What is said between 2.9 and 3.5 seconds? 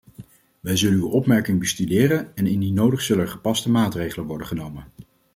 zullen er